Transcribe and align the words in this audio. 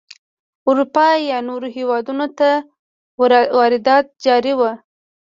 اروپا 0.67 1.05
یا 1.29 1.37
نورو 1.47 1.67
هېوادونو 1.77 2.27
ته 2.37 2.49
واردات 3.57 4.05
جاري 4.25 4.53
وو. 4.59 4.71